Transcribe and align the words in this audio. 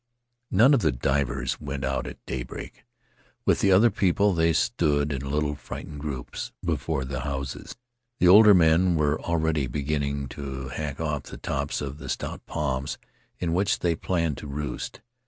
None 0.49 0.73
of 0.73 0.79
the 0.79 0.91
divers 0.91 1.61
went 1.61 1.83
out 1.83 2.07
at 2.07 2.17
daybreak; 2.25 2.85
with 3.45 3.59
the 3.59 3.71
other 3.71 3.91
people, 3.91 4.33
they 4.33 4.51
stood 4.51 5.13
in 5.13 5.29
little 5.29 5.53
frightened 5.53 5.99
groups 5.99 6.51
before 6.65 7.05
the 7.05 7.19
houses. 7.19 7.75
The 8.17 8.27
older 8.27 8.55
men 8.55 8.95
were 8.95 9.21
already 9.21 9.67
beginning 9.67 10.27
to 10.29 10.69
hack 10.69 10.99
off 10.99 11.25
the 11.25 11.37
tops 11.37 11.81
of 11.81 11.99
the 11.99 12.09
stout 12.09 12.43
palms 12.47 12.97
in 13.37 13.53
which 13.53 13.77
they 13.77 13.95
planned 13.95 14.37
to 14.37 14.47
roost. 14.47 15.01